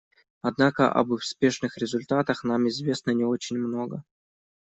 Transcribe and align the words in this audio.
Однако 0.41 0.91
об 0.91 1.11
успешных 1.11 1.77
результатах 1.77 2.43
нам 2.43 2.67
известно 2.69 3.11
не 3.11 3.23
очень 3.23 3.59
много. 3.59 4.03